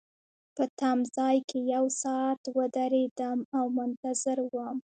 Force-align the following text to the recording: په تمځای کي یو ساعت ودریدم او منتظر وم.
په 0.55 0.63
تمځای 0.79 1.37
کي 1.49 1.59
یو 1.73 1.85
ساعت 2.01 2.41
ودریدم 2.57 3.39
او 3.57 3.65
منتظر 3.77 4.37
وم. 4.53 4.77